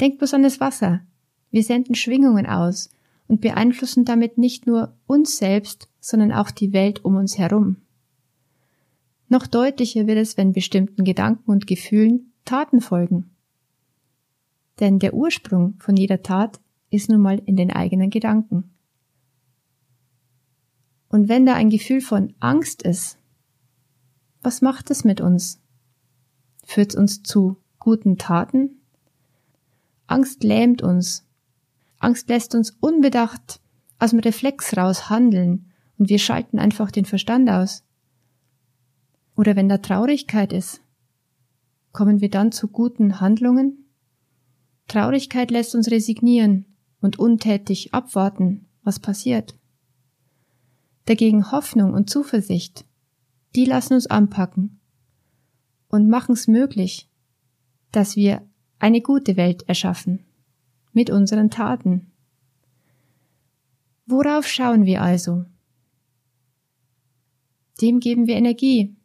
Denk 0.00 0.18
bloß 0.18 0.34
an 0.34 0.42
das 0.42 0.58
Wasser. 0.58 1.02
Wir 1.50 1.62
senden 1.62 1.94
Schwingungen 1.94 2.46
aus 2.46 2.90
und 3.28 3.40
beeinflussen 3.40 4.04
damit 4.04 4.38
nicht 4.38 4.66
nur 4.66 4.94
uns 5.06 5.36
selbst, 5.36 5.88
sondern 6.00 6.32
auch 6.32 6.50
die 6.50 6.72
Welt 6.72 7.04
um 7.04 7.16
uns 7.16 7.36
herum. 7.36 7.76
Noch 9.28 9.46
deutlicher 9.46 10.06
wird 10.06 10.18
es, 10.18 10.36
wenn 10.36 10.52
bestimmten 10.52 11.04
Gedanken 11.04 11.50
und 11.50 11.66
Gefühlen 11.66 12.32
Taten 12.44 12.80
folgen. 12.80 13.33
Denn 14.80 14.98
der 14.98 15.14
Ursprung 15.14 15.74
von 15.78 15.96
jeder 15.96 16.22
Tat 16.22 16.60
ist 16.90 17.08
nun 17.08 17.20
mal 17.20 17.38
in 17.44 17.56
den 17.56 17.70
eigenen 17.70 18.10
Gedanken. 18.10 18.74
Und 21.08 21.28
wenn 21.28 21.46
da 21.46 21.54
ein 21.54 21.70
Gefühl 21.70 22.00
von 22.00 22.34
Angst 22.40 22.82
ist, 22.82 23.18
was 24.42 24.62
macht 24.62 24.90
es 24.90 25.04
mit 25.04 25.20
uns? 25.20 25.60
Führt 26.64 26.90
es 26.90 26.96
uns 26.96 27.22
zu 27.22 27.56
guten 27.78 28.18
Taten? 28.18 28.80
Angst 30.06 30.42
lähmt 30.42 30.82
uns. 30.82 31.26
Angst 31.98 32.28
lässt 32.28 32.54
uns 32.54 32.72
unbedacht 32.80 33.60
aus 33.98 34.10
dem 34.10 34.18
Reflex 34.18 34.76
raus 34.76 35.08
handeln 35.08 35.70
und 35.98 36.08
wir 36.08 36.18
schalten 36.18 36.58
einfach 36.58 36.90
den 36.90 37.04
Verstand 37.04 37.48
aus. 37.48 37.84
Oder 39.36 39.56
wenn 39.56 39.68
da 39.68 39.78
Traurigkeit 39.78 40.52
ist, 40.52 40.82
kommen 41.92 42.20
wir 42.20 42.28
dann 42.28 42.52
zu 42.52 42.68
guten 42.68 43.20
Handlungen? 43.20 43.83
Traurigkeit 44.88 45.50
lässt 45.50 45.74
uns 45.74 45.90
resignieren 45.90 46.66
und 47.00 47.18
untätig 47.18 47.92
abwarten, 47.94 48.66
was 48.82 49.00
passiert. 49.00 49.54
Dagegen 51.06 51.52
Hoffnung 51.52 51.92
und 51.92 52.08
Zuversicht, 52.08 52.84
die 53.54 53.64
lassen 53.64 53.94
uns 53.94 54.06
anpacken 54.06 54.80
und 55.88 56.08
machen 56.08 56.32
es 56.32 56.48
möglich, 56.48 57.08
dass 57.92 58.16
wir 58.16 58.42
eine 58.78 59.00
gute 59.00 59.36
Welt 59.36 59.68
erschaffen 59.68 60.24
mit 60.92 61.10
unseren 61.10 61.50
Taten. 61.50 62.12
Worauf 64.06 64.46
schauen 64.46 64.84
wir 64.84 65.02
also? 65.02 65.44
Dem 67.80 68.00
geben 68.00 68.26
wir 68.26 68.36
Energie. 68.36 68.96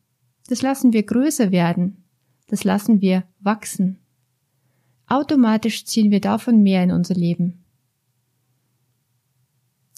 Das 0.48 0.62
lassen 0.62 0.94
wir 0.94 1.04
größer 1.04 1.52
werden. 1.52 2.04
Das 2.48 2.64
lassen 2.64 3.02
wir 3.02 3.24
wachsen. 3.40 4.00
Automatisch 5.10 5.86
ziehen 5.86 6.12
wir 6.12 6.22
davon 6.22 6.62
mehr 6.62 6.84
in 6.84 6.92
unser 6.92 7.16
Leben. 7.16 7.64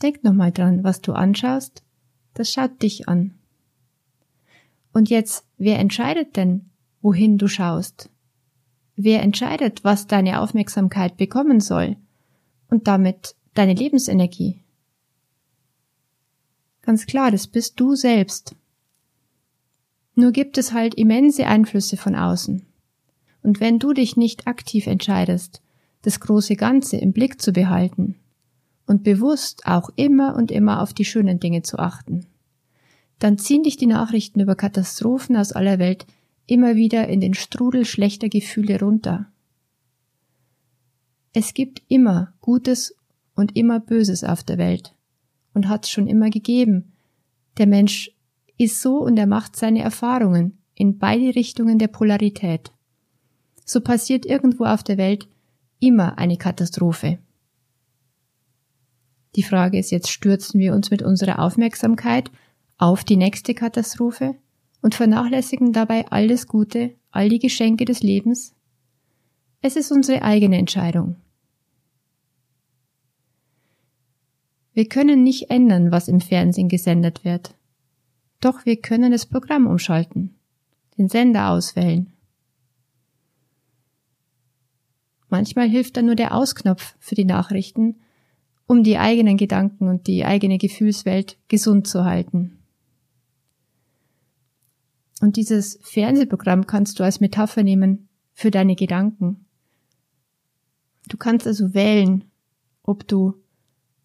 Denk 0.02 0.24
nochmal 0.24 0.54
dran, 0.54 0.86
was 0.86 1.02
du 1.02 1.12
anschaust, 1.12 1.84
das 2.34 2.52
schaut 2.52 2.82
dich 2.82 3.10
an. 3.10 3.34
Und 4.94 5.10
jetzt, 5.10 5.46
wer 5.58 5.80
entscheidet 5.80 6.38
denn, 6.38 6.70
wohin 7.02 7.38
du 7.38 7.50
schaust? 7.50 8.10
Wer 8.96 9.22
entscheidet, 9.22 9.84
was 9.84 10.08
deine 10.08 10.40
Aufmerksamkeit 10.40 11.18
bekommen 11.18 11.60
soll 11.60 11.98
und 12.70 12.88
damit 12.88 13.36
deine 13.54 13.74
Lebensenergie? 13.74 14.64
Ganz 16.84 17.06
klar, 17.06 17.32
das 17.32 17.48
bist 17.48 17.80
du 17.80 17.96
selbst. 17.96 18.56
Nur 20.16 20.32
gibt 20.32 20.58
es 20.58 20.72
halt 20.72 20.96
immense 20.96 21.48
Einflüsse 21.48 21.98
von 21.98 22.16
außen. 22.16 22.66
Und 23.44 23.60
wenn 23.60 23.80
du 23.80 23.94
dich 23.94 24.18
nicht 24.18 24.48
aktiv 24.48 24.88
entscheidest, 24.88 25.62
das 26.02 26.20
große 26.20 26.56
Ganze 26.56 26.98
im 26.98 27.14
Blick 27.14 27.42
zu 27.42 27.52
behalten 27.52 28.16
und 28.86 29.04
bewusst 29.04 29.66
auch 29.66 29.90
immer 29.96 30.36
und 30.36 30.52
immer 30.52 30.82
auf 30.82 30.94
die 30.94 31.06
schönen 31.06 31.40
Dinge 31.40 31.62
zu 31.62 31.80
achten, 31.80 32.26
dann 33.20 33.38
ziehen 33.38 33.64
dich 33.64 33.78
die 33.78 33.88
Nachrichten 33.88 34.40
über 34.40 34.56
Katastrophen 34.56 35.38
aus 35.38 35.52
aller 35.52 35.78
Welt 35.80 36.08
immer 36.48 36.76
wieder 36.76 37.08
in 37.08 37.22
den 37.22 37.34
Strudel 37.34 37.86
schlechter 37.86 38.30
Gefühle 38.30 38.80
runter. 38.80 39.28
Es 41.34 41.54
gibt 41.54 41.82
immer 41.88 42.34
Gutes 42.42 42.96
und 43.36 43.56
immer 43.56 43.80
Böses 43.80 44.24
auf 44.24 44.44
der 44.44 44.58
Welt 44.58 44.96
und 45.54 45.70
hat 45.70 45.86
es 45.86 45.92
schon 45.92 46.08
immer 46.08 46.30
gegeben. 46.30 46.94
Der 47.58 47.68
Mensch 47.68 48.12
ist 48.58 48.82
so 48.82 48.98
und 48.98 49.18
er 49.18 49.28
macht 49.28 49.56
seine 49.56 49.82
Erfahrungen 49.82 50.58
in 50.76 50.98
beide 50.98 51.36
Richtungen 51.36 51.78
der 51.78 51.88
Polarität. 51.88 52.72
So 53.72 53.80
passiert 53.80 54.26
irgendwo 54.26 54.66
auf 54.66 54.84
der 54.84 54.98
Welt 54.98 55.30
immer 55.80 56.18
eine 56.18 56.36
Katastrophe. 56.36 57.20
Die 59.38 59.44
Frage 59.44 59.80
ist 59.80 59.92
jetzt, 59.92 60.10
stürzen 60.10 60.60
wir 60.60 60.74
uns 60.74 60.92
mit 60.92 61.02
unserer 61.02 61.40
Aufmerksamkeit 61.40 62.30
auf 62.78 63.06
die 63.06 63.16
nächste 63.16 63.54
Katastrophe 63.54 64.36
und 64.82 64.94
vernachlässigen 64.94 65.72
dabei 65.72 66.06
alles 66.10 66.48
Gute, 66.48 66.96
all 67.12 67.30
die 67.30 67.40
Geschenke 67.40 67.86
des 67.86 68.04
Lebens? 68.04 68.54
Es 69.62 69.78
ist 69.78 69.90
unsere 69.90 70.22
eigene 70.22 70.58
Entscheidung. 70.58 71.16
Wir 74.74 74.90
können 74.90 75.24
nicht 75.24 75.50
ändern, 75.50 75.94
was 75.94 76.10
im 76.10 76.20
Fernsehen 76.20 76.68
gesendet 76.68 77.24
wird. 77.24 77.56
Doch 78.42 78.66
wir 78.66 78.82
können 78.82 79.14
das 79.14 79.26
Programm 79.26 79.66
umschalten, 79.66 80.36
den 80.98 81.08
Sender 81.08 81.52
auswählen. 81.52 82.12
Manchmal 85.32 85.70
hilft 85.70 85.96
dann 85.96 86.08
nur 86.08 86.16
der 86.16 86.36
Ausknopf 86.36 86.94
für 87.00 87.16
die 87.16 87.24
Nachrichten, 87.24 88.02
um 88.68 88.84
die 88.84 88.98
eigenen 88.98 89.38
Gedanken 89.38 89.88
und 89.88 90.06
die 90.08 90.26
eigene 90.26 90.58
Gefühlswelt 90.58 91.38
gesund 91.48 91.88
zu 91.88 92.04
halten. 92.04 92.60
Und 95.22 95.38
dieses 95.38 95.80
Fernsehprogramm 95.84 96.68
kannst 96.68 97.00
du 97.00 97.06
als 97.06 97.22
Metapher 97.22 97.64
nehmen 97.64 98.10
für 98.34 98.52
deine 98.52 98.76
Gedanken. 98.76 99.46
Du 101.08 101.16
kannst 101.16 101.48
also 101.48 101.74
wählen, 101.74 102.26
ob 102.84 103.08
du 103.08 103.36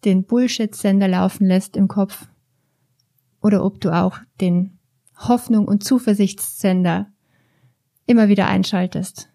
den 0.05 0.23
Bullshit-Sender 0.23 1.09
laufen 1.09 1.45
lässt 1.45 1.75
im 1.75 1.89
Kopf 1.89 2.29
oder 3.41 3.65
ob 3.65 3.81
du 3.81 3.91
auch 3.91 4.19
den 4.39 4.79
Hoffnung- 5.17 5.67
und 5.67 5.83
Zuversichtssender 5.83 7.11
immer 8.05 8.29
wieder 8.29 8.47
einschaltest. 8.47 9.29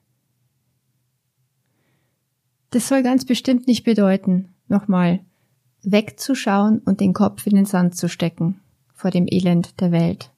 Das 2.73 2.89
soll 2.89 3.03
ganz 3.03 3.27
bestimmt 3.27 3.67
nicht 3.67 3.85
bedeuten, 3.85 4.49
nochmal, 4.67 5.21
wegzuschauen 5.83 6.79
und 6.79 7.01
den 7.01 7.13
Kopf 7.13 7.47
in 7.47 7.55
den 7.55 7.67
Sand 7.67 7.97
zu 7.97 8.09
stecken 8.09 8.61
vor 8.95 9.11
dem 9.11 9.27
Elend 9.31 9.79
der 9.81 9.93
Welt. 9.93 10.31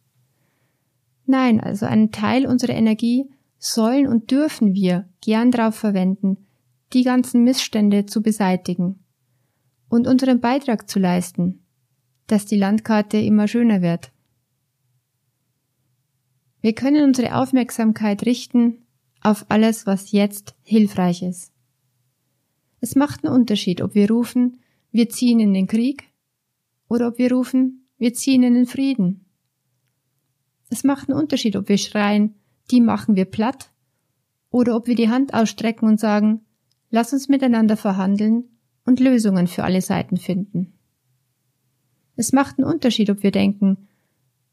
Nein, 1.26 1.60
also 1.60 1.86
einen 1.86 2.10
Teil 2.10 2.46
unserer 2.46 2.72
Energie 2.72 3.30
sollen 3.58 4.08
und 4.08 4.32
dürfen 4.32 4.74
wir 4.74 5.08
gern 5.20 5.52
darauf 5.52 5.76
verwenden, 5.76 6.38
die 6.92 7.04
ganzen 7.04 7.44
Missstände 7.44 8.04
zu 8.06 8.20
beseitigen 8.20 8.98
und 9.88 10.08
unseren 10.08 10.40
Beitrag 10.40 10.90
zu 10.90 10.98
leisten, 10.98 11.60
dass 12.26 12.46
die 12.46 12.58
Landkarte 12.58 13.18
immer 13.18 13.46
schöner 13.46 13.80
wird. 13.80 14.10
Wir 16.60 16.74
können 16.74 17.04
unsere 17.04 17.36
Aufmerksamkeit 17.36 18.26
richten 18.26 18.78
auf 19.20 19.46
alles, 19.50 19.86
was 19.86 20.10
jetzt 20.10 20.56
hilfreich 20.64 21.22
ist. 21.22 21.53
Es 22.84 22.96
macht 22.96 23.24
einen 23.24 23.32
Unterschied, 23.32 23.80
ob 23.80 23.94
wir 23.94 24.10
rufen, 24.10 24.58
wir 24.92 25.08
ziehen 25.08 25.40
in 25.40 25.54
den 25.54 25.66
Krieg 25.66 26.12
oder 26.86 27.08
ob 27.08 27.16
wir 27.16 27.32
rufen, 27.32 27.86
wir 27.96 28.12
ziehen 28.12 28.42
in 28.42 28.52
den 28.52 28.66
Frieden. 28.66 29.24
Es 30.68 30.84
macht 30.84 31.08
einen 31.08 31.18
Unterschied, 31.18 31.56
ob 31.56 31.70
wir 31.70 31.78
schreien, 31.78 32.34
die 32.70 32.82
machen 32.82 33.16
wir 33.16 33.24
platt 33.24 33.70
oder 34.50 34.76
ob 34.76 34.86
wir 34.86 34.96
die 34.96 35.08
Hand 35.08 35.32
ausstrecken 35.32 35.88
und 35.88 35.98
sagen, 35.98 36.42
lass 36.90 37.14
uns 37.14 37.30
miteinander 37.30 37.78
verhandeln 37.78 38.50
und 38.84 39.00
Lösungen 39.00 39.46
für 39.46 39.64
alle 39.64 39.80
Seiten 39.80 40.18
finden. 40.18 40.74
Es 42.16 42.34
macht 42.34 42.58
einen 42.58 42.70
Unterschied, 42.70 43.08
ob 43.08 43.22
wir 43.22 43.30
denken, 43.30 43.88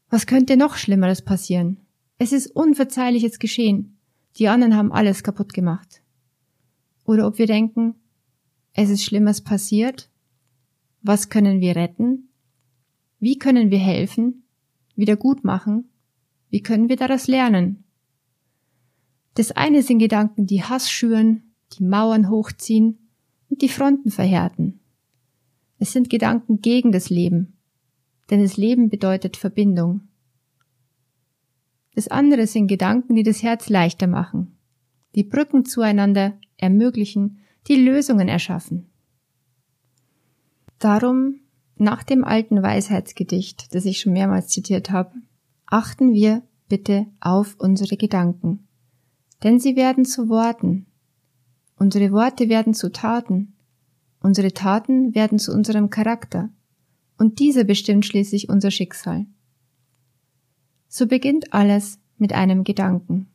was 0.08 0.26
könnte 0.26 0.56
noch 0.56 0.76
Schlimmeres 0.76 1.20
passieren? 1.20 1.80
Es 2.16 2.32
ist 2.32 2.46
unverzeihliches 2.46 3.38
geschehen. 3.38 3.98
Die 4.38 4.48
anderen 4.48 4.74
haben 4.74 4.90
alles 4.90 5.22
kaputt 5.22 5.52
gemacht. 5.52 6.00
Oder 7.04 7.26
ob 7.26 7.36
wir 7.36 7.46
denken, 7.46 7.96
es 8.74 8.90
ist 8.90 9.04
Schlimmes 9.04 9.42
passiert. 9.42 10.08
Was 11.02 11.28
können 11.28 11.60
wir 11.60 11.76
retten? 11.76 12.28
Wie 13.18 13.38
können 13.38 13.70
wir 13.70 13.78
helfen? 13.78 14.44
Wieder 14.96 15.16
gut 15.16 15.44
machen? 15.44 15.90
Wie 16.50 16.62
können 16.62 16.88
wir 16.88 16.96
daraus 16.96 17.28
lernen? 17.28 17.84
Das 19.34 19.52
eine 19.52 19.82
sind 19.82 19.98
Gedanken, 19.98 20.46
die 20.46 20.62
Hass 20.62 20.90
schüren, 20.90 21.54
die 21.72 21.84
Mauern 21.84 22.28
hochziehen 22.28 23.08
und 23.48 23.62
die 23.62 23.68
Fronten 23.68 24.10
verhärten. 24.10 24.80
Es 25.78 25.92
sind 25.92 26.10
Gedanken 26.10 26.60
gegen 26.60 26.92
das 26.92 27.10
Leben, 27.10 27.56
denn 28.30 28.42
das 28.42 28.56
Leben 28.56 28.88
bedeutet 28.88 29.36
Verbindung. 29.36 30.02
Das 31.94 32.08
andere 32.08 32.46
sind 32.46 32.68
Gedanken, 32.68 33.14
die 33.16 33.22
das 33.22 33.42
Herz 33.42 33.68
leichter 33.68 34.06
machen, 34.06 34.56
die 35.14 35.24
Brücken 35.24 35.64
zueinander 35.64 36.38
ermöglichen, 36.56 37.38
die 37.68 37.76
Lösungen 37.76 38.28
erschaffen. 38.28 38.90
Darum, 40.78 41.40
nach 41.76 42.02
dem 42.02 42.24
alten 42.24 42.62
Weisheitsgedicht, 42.62 43.74
das 43.74 43.84
ich 43.84 44.00
schon 44.00 44.12
mehrmals 44.12 44.48
zitiert 44.48 44.90
habe, 44.90 45.12
achten 45.66 46.12
wir 46.12 46.42
bitte 46.68 47.06
auf 47.20 47.56
unsere 47.58 47.96
Gedanken, 47.96 48.66
denn 49.42 49.60
sie 49.60 49.76
werden 49.76 50.04
zu 50.04 50.28
Worten, 50.28 50.86
unsere 51.76 52.12
Worte 52.12 52.48
werden 52.48 52.74
zu 52.74 52.90
Taten, 52.90 53.54
unsere 54.20 54.52
Taten 54.52 55.14
werden 55.14 55.38
zu 55.38 55.52
unserem 55.52 55.90
Charakter, 55.90 56.50
und 57.18 57.38
dieser 57.38 57.64
bestimmt 57.64 58.04
schließlich 58.04 58.48
unser 58.48 58.70
Schicksal. 58.70 59.26
So 60.88 61.06
beginnt 61.06 61.52
alles 61.52 61.98
mit 62.18 62.32
einem 62.32 62.64
Gedanken. 62.64 63.31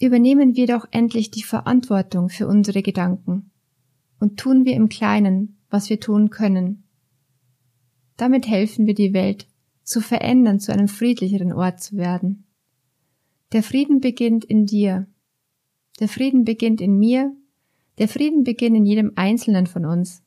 Übernehmen 0.00 0.54
wir 0.54 0.66
doch 0.66 0.86
endlich 0.90 1.30
die 1.30 1.42
Verantwortung 1.42 2.28
für 2.28 2.46
unsere 2.46 2.82
Gedanken 2.82 3.50
und 4.20 4.38
tun 4.38 4.64
wir 4.64 4.74
im 4.74 4.88
Kleinen, 4.88 5.58
was 5.70 5.90
wir 5.90 6.00
tun 6.00 6.30
können. 6.30 6.84
Damit 8.16 8.48
helfen 8.48 8.86
wir 8.86 8.94
die 8.94 9.12
Welt 9.12 9.46
zu 9.82 10.00
verändern, 10.00 10.60
zu 10.60 10.72
einem 10.72 10.88
friedlicheren 10.88 11.52
Ort 11.52 11.80
zu 11.80 11.96
werden. 11.96 12.44
Der 13.52 13.62
Frieden 13.62 14.00
beginnt 14.00 14.44
in 14.44 14.66
dir. 14.66 15.06
Der 16.00 16.08
Frieden 16.08 16.44
beginnt 16.44 16.80
in 16.80 16.98
mir. 16.98 17.32
Der 17.98 18.08
Frieden 18.08 18.44
beginnt 18.44 18.76
in 18.76 18.86
jedem 18.86 19.12
Einzelnen 19.16 19.66
von 19.66 19.84
uns. 19.84 20.22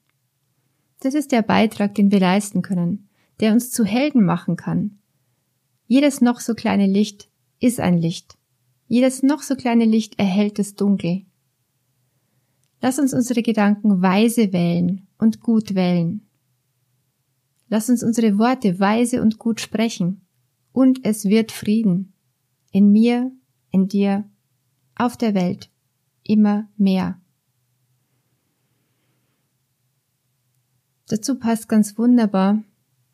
Das 0.99 1.13
ist 1.13 1.31
der 1.31 1.41
Beitrag, 1.41 1.95
den 1.95 2.11
wir 2.11 2.19
leisten 2.19 2.61
können, 2.61 3.09
der 3.39 3.53
uns 3.53 3.71
zu 3.71 3.85
Helden 3.85 4.23
machen 4.23 4.55
kann, 4.55 5.01
jedes 5.91 6.21
noch 6.21 6.39
so 6.39 6.53
kleine 6.53 6.87
Licht 6.87 7.27
ist 7.59 7.81
ein 7.81 7.97
Licht. 7.97 8.37
Jedes 8.91 9.23
noch 9.23 9.41
so 9.41 9.55
kleine 9.55 9.85
Licht 9.85 10.19
erhält 10.19 10.59
das 10.59 10.75
Dunkel. 10.75 11.21
Lass 12.81 12.99
uns 12.99 13.13
unsere 13.13 13.41
Gedanken 13.41 14.01
weise 14.01 14.51
wählen 14.51 15.07
und 15.17 15.39
gut 15.39 15.75
wählen. 15.75 16.27
Lass 17.69 17.89
uns 17.89 18.03
unsere 18.03 18.37
Worte 18.37 18.81
weise 18.81 19.21
und 19.21 19.39
gut 19.39 19.61
sprechen. 19.61 20.25
Und 20.73 21.05
es 21.05 21.23
wird 21.23 21.53
Frieden. 21.53 22.11
In 22.73 22.91
mir, 22.91 23.31
in 23.69 23.87
dir, 23.87 24.29
auf 24.95 25.15
der 25.15 25.35
Welt. 25.35 25.69
Immer 26.23 26.67
mehr. 26.75 27.17
Dazu 31.07 31.39
passt 31.39 31.69
ganz 31.69 31.97
wunderbar 31.97 32.61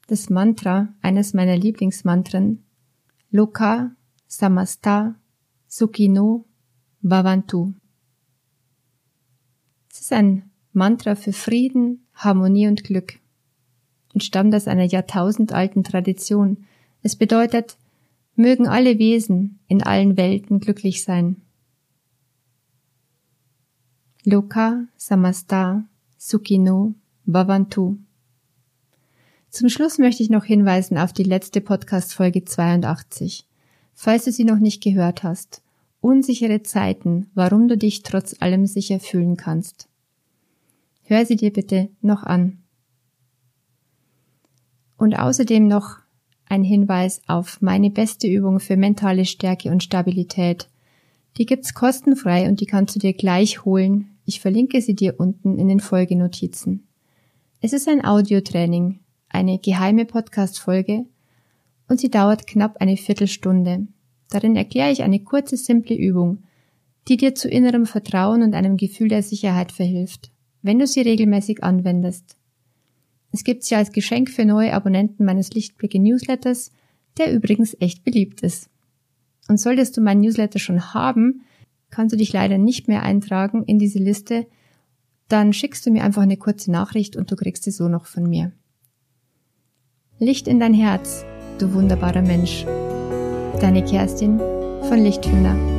das 0.07 0.31
Mantra, 0.31 0.95
eines 1.03 1.35
meiner 1.35 1.55
Lieblingsmantren, 1.55 2.65
Loka 3.29 3.95
Samasta 4.25 5.19
Sukhino 5.67 6.45
Bhavantu. 7.01 7.73
Es 9.91 10.01
ist 10.01 10.13
ein 10.13 10.49
Mantra 10.71 11.15
für 11.15 11.34
Frieden, 11.34 12.06
Harmonie 12.13 12.67
und 12.67 12.84
Glück 12.84 13.19
und 14.13 14.23
stammt 14.23 14.56
aus 14.56 14.67
einer 14.67 14.86
jahrtausendalten 14.86 15.84
Tradition. 15.84 16.65
Es 17.01 17.15
bedeutet, 17.15 17.77
mögen 18.36 18.67
alle 18.67 18.97
Wesen 18.97 19.60
in 19.67 19.84
allen 19.84 20.15
Welten 20.15 20.60
glücklich 20.60 21.03
sein. 21.03 21.41
Loka 24.23 24.86
Samasta 24.95 25.84
Sukhino 26.17 26.93
Bhavantu. 27.25 27.97
Zum 29.49 29.69
Schluss 29.69 29.97
möchte 29.97 30.23
ich 30.23 30.30
noch 30.30 30.45
hinweisen 30.45 30.97
auf 30.97 31.13
die 31.13 31.23
letzte 31.23 31.62
Podcast-Folge 31.62 32.45
82. 32.45 33.46
Falls 33.99 34.25
du 34.25 34.31
sie 34.31 34.43
noch 34.43 34.60
nicht 34.60 34.83
gehört 34.83 35.23
hast. 35.23 35.63
Unsichere 36.01 36.62
Zeiten, 36.62 37.31
warum 37.33 37.67
du 37.67 37.75
dich 37.75 38.03
trotz 38.03 38.36
allem 38.39 38.67
sicher 38.67 38.99
fühlen 38.99 39.38
kannst. 39.38 39.89
Hör 41.01 41.25
sie 41.25 41.36
dir 41.36 41.51
bitte 41.51 41.89
noch 42.01 42.21
an. 42.21 42.60
Und 44.97 45.17
außerdem 45.17 45.67
noch 45.67 45.97
ein 46.45 46.63
Hinweis 46.63 47.21
auf 47.25 47.60
meine 47.63 47.89
beste 47.89 48.27
Übung 48.27 48.60
für 48.60 48.77
mentale 48.77 49.25
Stärke 49.25 49.71
und 49.71 49.81
Stabilität. 49.81 50.69
Die 51.38 51.47
gibt's 51.47 51.73
kostenfrei 51.73 52.47
und 52.47 52.62
die 52.62 52.67
kannst 52.67 52.95
du 52.95 52.99
dir 52.99 53.13
gleich 53.13 53.65
holen. 53.65 54.15
Ich 54.25 54.41
verlinke 54.41 54.79
sie 54.79 54.93
dir 54.93 55.19
unten 55.19 55.57
in 55.57 55.67
den 55.69 55.79
Folgenotizen. 55.79 56.88
Es 57.62 57.73
ist 57.73 57.88
ein 57.88 58.05
Audiotraining, 58.05 58.99
eine 59.27 59.57
geheime 59.57 60.05
Podcast-Folge 60.05 61.07
und 61.88 62.00
sie 62.00 62.10
dauert 62.10 62.47
knapp 62.47 62.78
eine 62.80 62.97
Viertelstunde. 62.97 63.88
Darin 64.30 64.56
erkläre 64.56 64.91
ich 64.91 65.04
eine 65.04 65.19
kurze, 65.19 65.58
simple 65.58 65.95
Übung, 65.95 66.43
die 67.08 67.17
dir 67.17 67.36
zu 67.36 67.47
innerem 67.47 67.86
Vertrauen 67.86 68.43
und 68.43 68.54
einem 68.54 68.78
Gefühl 68.78 69.08
der 69.08 69.23
Sicherheit 69.23 69.71
verhilft, 69.71 70.32
wenn 70.62 70.80
du 70.80 70.88
sie 70.88 71.02
regelmäßig 71.02 71.63
anwendest. 71.63 72.38
Es 73.32 73.43
gibt 73.43 73.63
sie 73.63 73.76
als 73.76 73.91
Geschenk 73.91 74.30
für 74.30 74.45
neue 74.45 74.73
Abonnenten 74.73 75.26
meines 75.26 75.52
Lichtblicke 75.52 76.00
Newsletters, 76.00 76.71
der 77.17 77.34
übrigens 77.34 77.76
echt 77.80 78.04
beliebt 78.04 78.41
ist. 78.41 78.69
Und 79.47 79.60
solltest 79.60 79.95
du 79.95 80.02
meinen 80.02 80.21
Newsletter 80.21 80.60
schon 80.60 80.93
haben, 80.93 81.41
kannst 81.89 82.13
du 82.13 82.17
dich 82.17 82.34
leider 82.34 82.58
nicht 82.58 82.88
mehr 82.88 83.04
eintragen 83.04 83.63
in 83.63 83.80
diese 83.80 84.00
Liste, 84.00 84.45
dann 85.30 85.54
schickst 85.54 85.86
du 85.86 85.91
mir 85.91 86.04
einfach 86.04 86.21
eine 86.21 86.38
kurze 86.38 86.71
Nachricht 86.71 87.15
und 87.15 87.32
du 87.32 87.36
kriegst 87.36 87.63
sie 87.63 87.71
so 87.71 87.88
noch 87.88 88.06
von 88.06 88.23
mir. 88.23 88.52
Licht 90.19 90.47
in 90.47 90.60
dein 90.60 90.73
Herz, 90.73 91.26
du 91.62 91.74
wunderbarer 91.74 92.22
Mensch. 92.22 92.65
Deine 93.60 93.84
Kerstin 93.84 94.39
von 94.88 95.00
Lichtfinder. 95.00 95.76